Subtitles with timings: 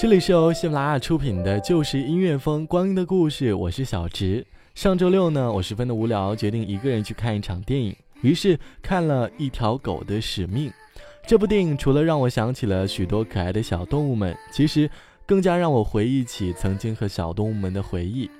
[0.00, 4.46] 这里是由喜马拉雅出品的《就是音乐风光阴的故事》，我是小直。
[4.74, 10.72] 上周六呢，我十分的无聊，决定一个人去看一场电影，于是看了一条狗的使命。
[11.26, 14.90] 这部电影除了让我想起了许多可爱的小动物们，其实
[15.26, 18.30] 更加让我回忆起曾经和小动物们的回忆。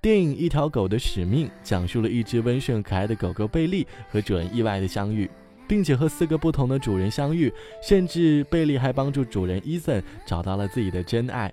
[0.00, 5.28] 电影《一条狗的使命》讲述了一只温顺可爱的狗狗贝利和主人意外的相遇。
[5.72, 7.50] 并且和四个不同的主人相遇，
[7.82, 11.50] 甚至贝利还帮助主人伊森找到了自己的真爱，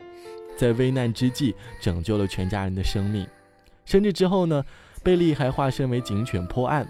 [0.58, 3.26] 在危难之际拯救了全家人的生命。
[3.86, 4.62] 甚至之后呢，
[5.02, 6.86] 贝利还化身为警犬破案。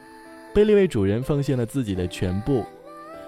[0.56, 2.66] 贝利为主人奉献了自己的全部。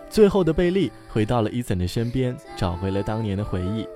[0.09, 3.87] 最后的贝利回到了伊森的身边，找回了当年的回忆。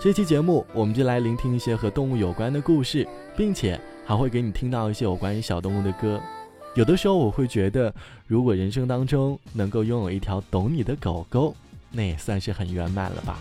[0.00, 6.18] 这期节目我们就来聆听一些和动物有关的故事，并且还会给你听到一些有关于小动物的歌。
[6.74, 7.92] 有的时候我会觉得，
[8.28, 11.54] 如果人生当中能够拥有一条懂你的狗狗，
[11.90, 13.38] 那也算是很圆满了吧。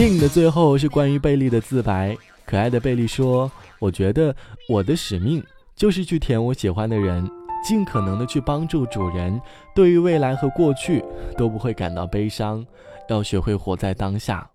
[0.00, 2.16] 电影的最后是关于贝利的自白。
[2.46, 4.34] 可爱的贝利说：“我觉得
[4.66, 5.44] 我的使命
[5.76, 7.30] 就是去舔我喜欢的人，
[7.62, 9.38] 尽可能的去帮助主人。
[9.74, 11.04] 对于未来和过去
[11.36, 12.66] 都不会感到悲伤，
[13.10, 14.48] 要学会活在当下。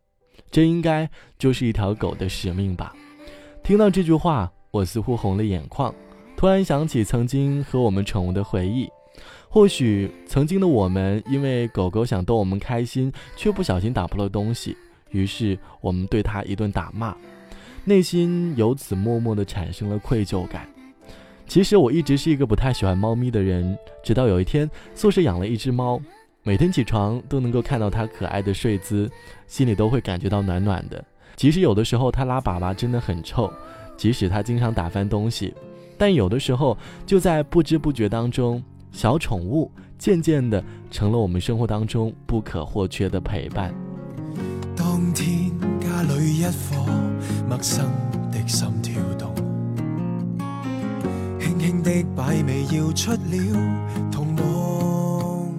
[0.49, 1.07] 这应该
[1.37, 2.91] 就是一条狗的使命吧。”
[3.63, 5.93] 听到这句话，我似乎红了眼眶，
[6.35, 8.89] 突然想起曾经和我们宠物的回忆。
[9.47, 14.75] 或许曾经的我们，因为狗狗想逗我们开心，却不小心打破了东西。
[15.15, 17.15] 于是我们对他一顿打骂，
[17.85, 20.67] 内心由此默默的产生了愧疚感。
[21.47, 26.01] 其实我一直是一个不太喜欢猫咪的人，直到有一天宿舍养了一只猫，
[26.43, 29.09] 每天起床都能够看到它可爱的睡姿，
[29.47, 31.01] 心里都会感觉到暖暖的。
[31.37, 33.49] 即使有的时候它拉粑粑真的很臭，
[33.95, 35.53] 即使它经常打翻东西，
[35.97, 38.61] 但有的时候就在不知不觉当中，
[38.91, 43.73] 小宠物渐渐的成了我们生活当中不可或缺的陪伴。
[46.07, 46.75] 里一颗
[47.47, 47.85] 陌生
[48.31, 49.33] 的心跳动，
[51.39, 53.17] 轻轻的摆尾要出了
[54.11, 55.53] 童梦，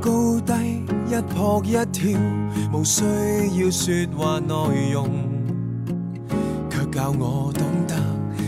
[0.00, 0.52] 高低
[1.08, 2.18] 一扑一跳，
[2.72, 5.08] 无需要说话内容，
[6.70, 7.94] 却教我懂得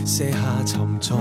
[0.05, 1.19] 卸下沉重。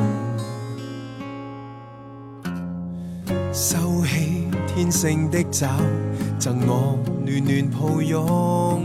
[3.52, 5.68] 收起天性的爪，
[6.40, 8.82] 赠我暖暖抱拥，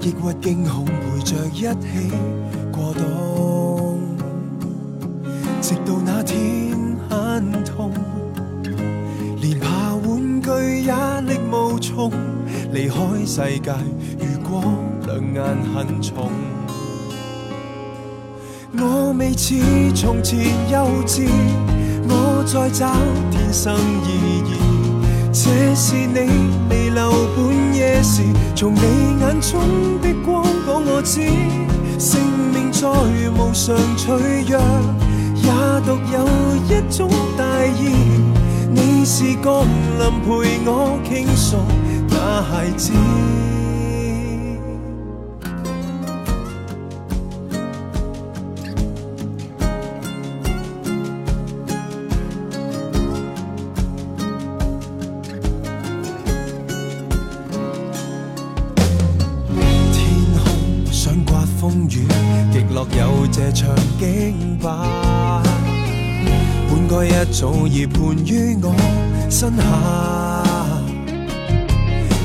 [0.00, 2.12] 抑郁惊恐陪着一起
[2.70, 3.98] 过冬，
[5.60, 6.78] 直到那天
[7.10, 7.90] 很痛，
[9.40, 10.48] 连爬玩具
[10.84, 12.12] 也力无从，
[12.72, 12.94] 离开
[13.26, 13.74] 世界
[14.20, 14.62] 如果
[15.08, 15.42] 两眼
[15.74, 16.30] 很重。
[18.78, 19.56] 我未似
[19.92, 20.38] 从前
[20.70, 21.26] 幼稚。
[22.08, 22.94] 我在找
[23.32, 23.74] 天生
[24.04, 24.08] 意
[24.46, 24.54] 义，
[25.38, 26.20] 这是你
[26.66, 28.22] 弥留半夜时，
[28.54, 28.80] 从你
[29.20, 29.60] 眼中
[30.00, 31.20] 的光讲我知，
[31.98, 32.18] 生
[32.54, 34.16] 命再无常脆
[34.48, 34.58] 弱，
[35.34, 35.50] 也
[35.84, 36.26] 独有
[36.64, 37.92] 一种大意。
[38.72, 39.62] 你是降
[39.98, 41.58] 临陪我倾诉
[42.08, 42.94] 那孩子。
[67.38, 68.74] 早已盘于我
[69.28, 69.62] 身下。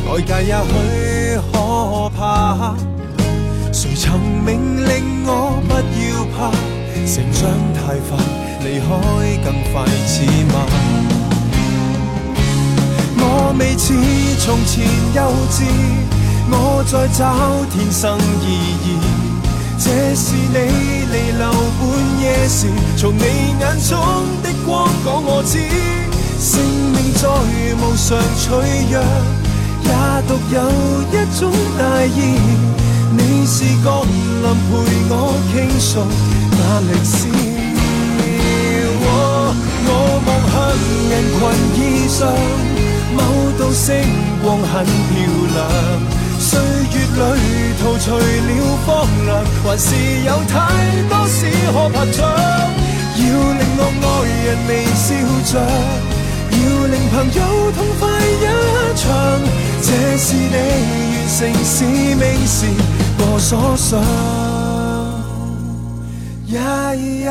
[0.08, 0.72] 外界也许
[1.52, 2.78] 可怕，
[3.74, 6.50] 谁曾命令我不要怕？
[7.06, 7.42] 成长
[7.74, 8.18] 太快，
[8.64, 8.88] 离开
[9.44, 10.56] 更快似慢。
[13.18, 13.94] 我未似
[14.40, 15.20] 从前幼
[15.52, 15.66] 稚，
[16.52, 17.20] 我在找
[17.70, 18.18] 天生
[18.48, 18.48] 意
[18.88, 19.21] 义。
[19.84, 20.54] 这是你
[21.12, 21.82] 离流半
[22.22, 23.24] 夜时，从你
[23.60, 23.98] 眼中
[24.44, 25.58] 的光讲我知，
[26.40, 26.62] 生
[26.94, 27.28] 命再
[27.82, 28.08] 无常
[28.38, 28.46] 脆
[28.92, 29.02] 弱，
[29.82, 29.90] 也
[30.28, 30.56] 独有
[31.10, 31.42] 一种
[31.80, 32.38] 大义。
[33.18, 34.70] 你是降临陪
[35.10, 35.14] 我
[35.52, 35.90] 倾诉
[36.52, 37.18] 那历史。
[39.04, 39.06] 我
[40.28, 40.56] 望向
[41.10, 41.42] 人群
[41.76, 42.20] 以上，
[43.16, 43.20] 某
[43.58, 43.88] 道星
[44.44, 45.12] 光很漂
[45.56, 46.21] 亮。
[46.42, 48.22] 岁月里陶除了
[48.84, 48.90] 荒
[49.28, 49.94] 凉，还是
[50.26, 50.58] 有太
[51.08, 52.20] 多事可拍掌。
[53.16, 53.24] 要
[53.60, 54.06] 令我爱
[54.46, 55.06] 人微笑
[55.46, 55.54] 着，
[56.50, 56.58] 要
[56.88, 57.40] 令朋友
[57.74, 58.44] 痛快一
[58.98, 59.02] 场。
[59.84, 60.56] 这是你
[61.14, 61.76] 完成使
[62.16, 62.58] 命时
[63.20, 63.90] 我所想。
[66.48, 66.58] 呀
[67.24, 67.30] 呀。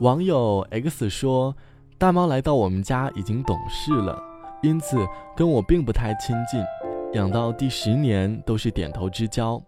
[0.00, 1.54] 网友 X 说
[1.98, 4.18] ：“大猫来到我们家已经懂事了，
[4.62, 4.96] 因此
[5.36, 6.58] 跟我并不太亲近。
[7.12, 9.62] 养到第十年都是点头之交。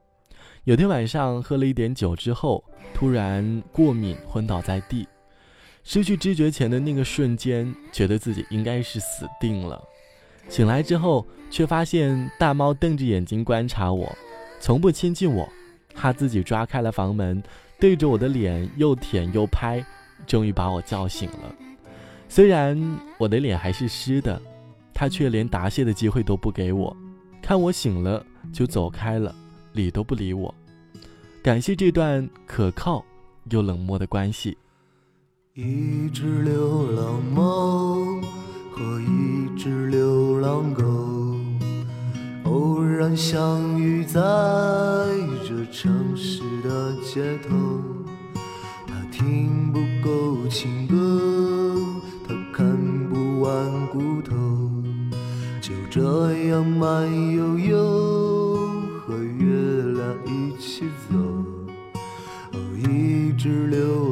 [0.65, 5.07] 有天晚上喝了一点酒之后，突然过敏昏倒在地，
[5.85, 9.79] 失去知觉前的那个瞬间，觉得自己应该是死定了。
[10.49, 14.11] 醒来之后，却发现大猫瞪着眼睛观察我，
[14.59, 15.47] 从不亲近我。
[15.95, 17.43] 它自己抓开了房门，
[17.79, 19.85] 对着我的脸又舔又拍。”
[20.26, 21.55] 终于把我叫醒了，
[22.29, 22.81] 虽然
[23.19, 24.41] 我的脸还是湿的，
[24.95, 26.97] 他却连答谢的机会都不给我，
[27.43, 29.35] 看我醒了就走开了，
[29.73, 30.55] 理都不理我。
[31.43, 33.05] 感谢这段可靠
[33.50, 34.57] 又冷漠的关系。
[35.55, 37.97] 一只流浪猫
[38.71, 40.83] 和一只流浪狗，
[42.45, 44.21] 偶然相遇在
[45.47, 47.57] 这城市的街头。
[49.23, 51.79] 听不够情歌，
[52.26, 52.76] 他看
[53.09, 54.35] 不完骨头，
[55.61, 58.57] 就这样慢悠悠
[59.07, 61.17] 和月亮一起走。
[62.52, 64.12] 哦，一直流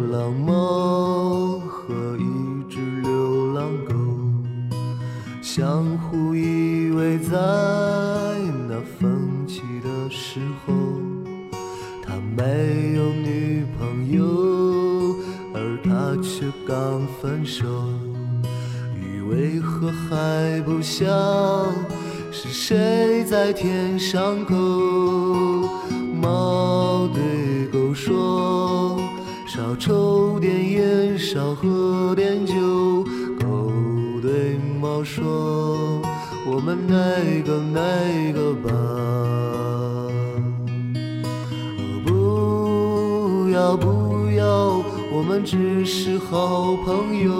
[17.20, 17.66] 分手。
[18.94, 21.04] 雨为何还不下？
[22.32, 25.68] 是谁在天上叩？
[26.14, 28.98] 猫对狗说：
[29.46, 32.54] 少抽点烟，少喝点酒。
[33.38, 33.70] 狗
[34.22, 36.00] 对猫说：
[36.46, 36.94] 我们哪
[37.42, 38.70] 个哪个吧？
[45.30, 47.30] 我们只是好朋友。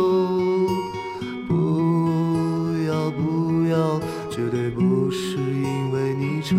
[1.49, 6.54] 不要不要，绝对不是因为你丑。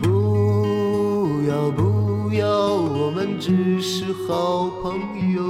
[0.00, 5.44] 不要不要，我们只是好朋友。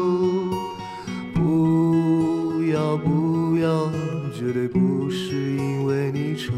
[1.33, 3.88] 不要不要，
[4.33, 6.52] 绝对不是因为你丑。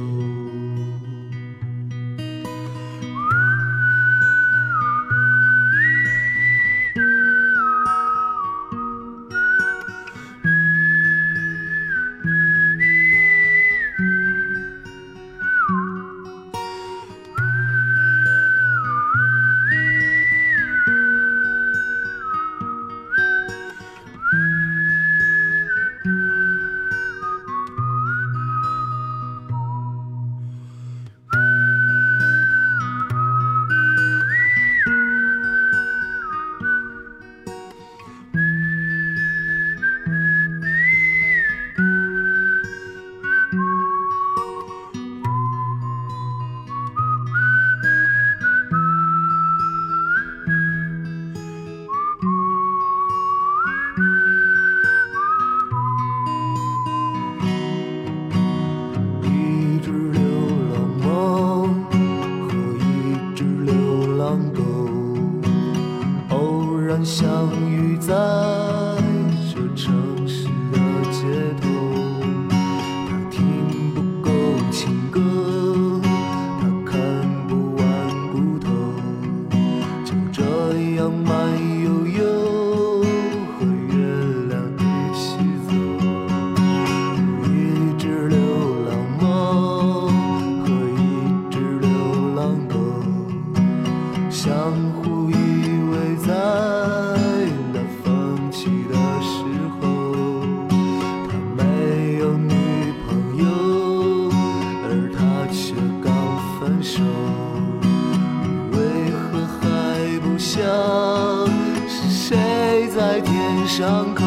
[113.79, 114.27] 伤口？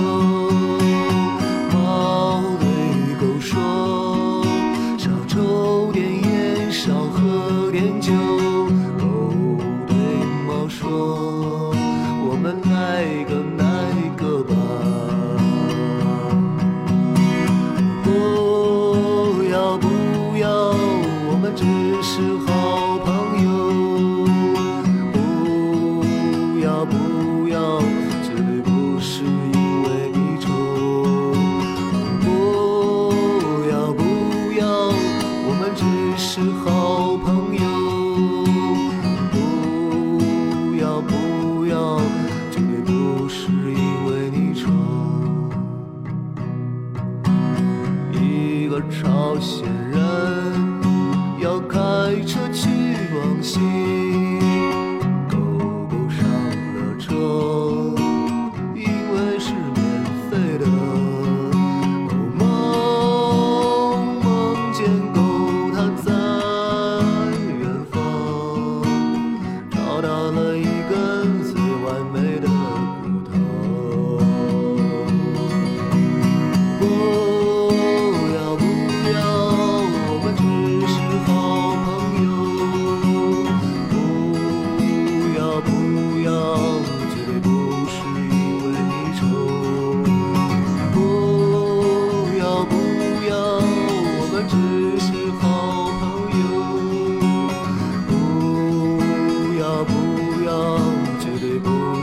[1.73, 2.65] 猫对
[3.19, 4.41] 狗说：
[4.97, 8.13] 少抽点烟，少喝点酒。
[8.97, 9.33] 狗
[9.85, 9.93] 对
[10.47, 11.73] 猫说：
[12.25, 12.71] 我们哪
[13.25, 13.65] 个哪
[14.15, 14.55] 个吧？
[18.05, 19.89] 不要不
[20.37, 20.47] 要，
[21.27, 21.65] 我们只
[22.01, 23.49] 是好朋友。
[25.11, 27.81] 不要不要，
[28.23, 29.25] 绝对不是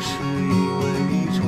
[0.01, 1.45] 是因为你丑。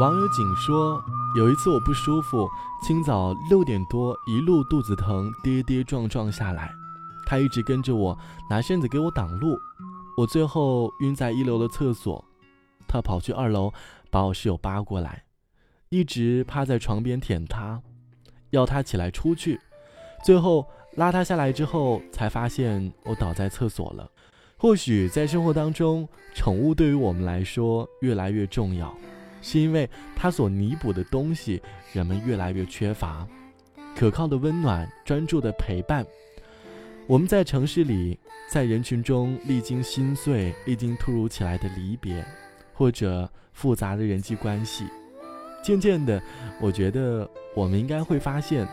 [0.00, 1.02] 网友景说，
[1.36, 2.48] 有一次我不舒服，
[2.82, 6.72] 清早六点多一路肚子疼，跌跌撞撞下来，
[7.26, 8.16] 他一直跟着我，
[8.48, 9.58] 拿扇子给我挡路，
[10.16, 12.24] 我最后晕在一楼的厕所，
[12.86, 13.72] 他跑去二楼
[14.08, 15.24] 把我室友扒过来，
[15.88, 17.82] 一直趴在床边舔他，
[18.50, 19.60] 要他起来出去，
[20.24, 24.10] 最后拉他下来之后，才发现我倒在厕所了，
[24.56, 28.92] 或许在生活当中，宠物对于我们来说越来越重要，
[29.40, 31.62] 是因为它所弥补的东西，
[31.92, 33.24] 人们越来越缺乏。
[33.94, 36.04] 可靠的温暖，专注的陪伴。
[37.06, 38.18] 我们在城市里，
[38.50, 42.26] 在人群中历经心碎，历经突如其来的离别，
[42.74, 44.84] 或者复杂的人际关系。
[45.62, 46.20] 渐渐的，
[46.60, 48.66] 我觉得我们应该会发现，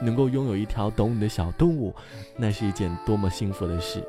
[0.00, 1.94] 能够拥有一条懂你的小动物，
[2.36, 4.02] 那是一件多么幸福的事。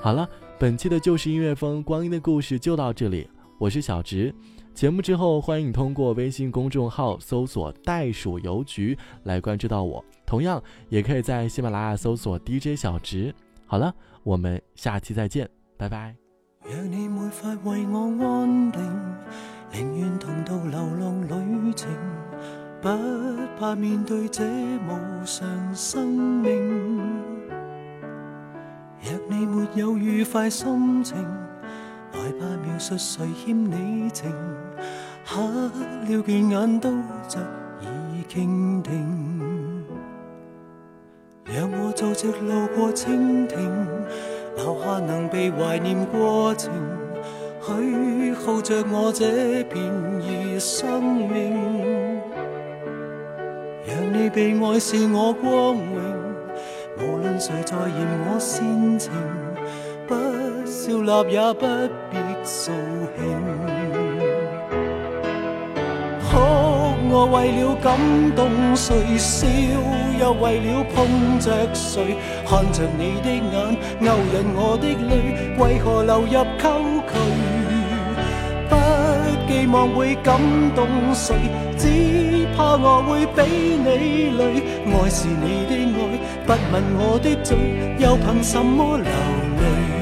[0.00, 3.28] 好了，本期的旧时音乐风光阴的故事就到这里。
[3.58, 4.32] 我是小直，
[4.72, 13.34] 节目之后欢迎你通过微信公众号搜索“袋鼠邮局”来关注到我，同样也可以在喜马拉雅搜索 DJ 小直。
[13.66, 16.14] 好了，我们下期再见，拜拜。
[16.62, 18.80] 若你没法为我安定，
[19.72, 21.88] 宁愿同渡流浪旅程，
[22.80, 22.88] 不
[23.58, 26.98] 怕面对这无常生命。
[29.02, 31.16] 若你没有愉快心情，
[32.12, 34.32] 害怕描述谁欠你情，
[35.24, 36.90] 黑了倦眼都
[37.28, 37.40] 着
[37.80, 39.84] 已倾听。
[41.44, 43.58] 让我做只路过蜻蜓，
[44.56, 46.72] 留下能被怀念过程，
[47.60, 52.37] 许耗着我这片儿生命。
[54.12, 56.18] 你被爱是我光荣。
[56.98, 59.12] 无论谁在嫌我煽情，
[60.06, 60.14] 不
[60.66, 61.66] 笑纳也不
[62.10, 62.72] 必扫
[63.16, 63.22] 兴。
[66.30, 66.30] 哭
[67.10, 67.96] 我为了感
[68.34, 69.46] 动谁，笑
[70.20, 72.16] 又为了碰着谁。
[72.46, 76.66] 看着你的眼，勾引我的泪，为何流入沟
[77.08, 77.14] 渠？
[78.68, 78.72] 不
[79.46, 80.36] 寄望会感
[80.74, 81.36] 动谁，
[81.78, 83.40] 只怕我会比
[83.76, 84.42] 你累。
[84.90, 87.56] 爱是你的爱，不问我的罪，
[88.00, 89.97] 又凭什么流泪？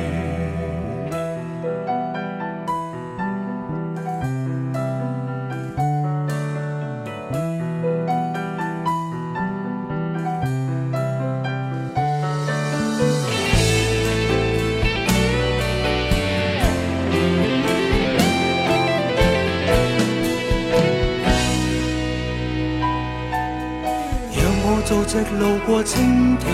[25.66, 26.46] 过蜻蜓，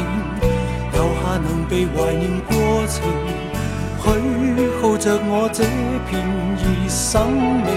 [0.94, 2.56] 留下能被怀念过
[2.88, 3.04] 程，
[4.02, 4.06] 许
[4.80, 5.62] 耗着我这
[6.08, 7.70] 片儿生命。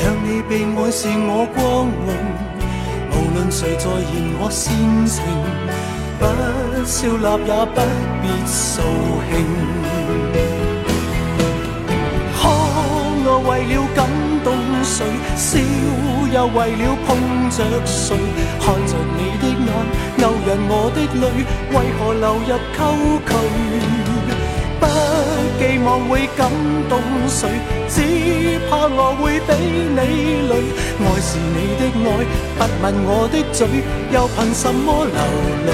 [0.00, 1.58] 让你被爱是我光
[2.06, 2.08] 荣，
[3.12, 4.64] 无论谁在嫌我煽
[5.06, 5.16] 情，
[6.18, 6.22] 不
[6.86, 7.76] 笑纳也不
[8.22, 8.82] 必扫
[9.30, 10.47] 兴。
[14.98, 15.06] 谁，
[15.36, 15.60] 笑。
[16.30, 18.16] 又为了碰着谁，
[18.60, 19.70] 看着你的眼，
[20.18, 21.24] 勾引我的泪，
[21.72, 22.80] 为何流入沟
[23.24, 23.30] 渠？
[24.80, 24.82] 不
[25.58, 26.50] 寄望会感
[26.88, 26.92] 动
[27.28, 27.48] 谁，
[27.88, 27.96] 只
[28.68, 29.50] 怕我会比
[29.88, 29.98] 你
[30.48, 30.52] 累。
[31.00, 32.06] 爱是你的爱，
[32.58, 33.66] 不问我的嘴，
[34.12, 35.14] 又凭什么流
[35.66, 35.68] 泪？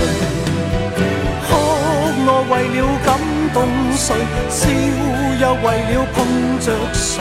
[2.27, 3.09] 我为了感
[3.53, 3.57] 动
[3.93, 4.09] 谁，
[4.49, 4.61] 笑
[5.41, 6.17] 又为了碰
[6.59, 7.21] 着谁，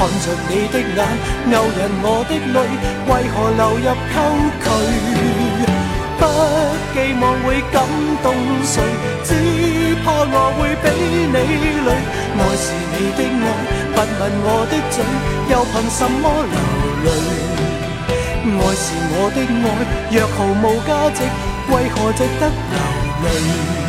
[0.00, 0.96] 看着你的眼，
[1.52, 2.56] 勾引我的泪，
[3.04, 4.16] 为何流入沟
[4.64, 4.64] 渠？
[6.16, 6.24] 不
[6.94, 7.84] 寄望会感
[8.22, 8.32] 动
[8.64, 8.80] 谁，
[9.22, 9.28] 只
[10.02, 10.88] 怕我会比
[11.28, 11.36] 你
[11.84, 11.88] 累。
[12.32, 13.46] 爱是你的爱，
[13.92, 15.04] 不吻我的嘴，
[15.50, 16.56] 又凭什么流
[17.04, 17.06] 泪？
[18.56, 19.68] 爱是我的爱，
[20.16, 21.20] 若毫无价值，
[21.74, 22.74] 为何值得流
[23.22, 23.79] 泪？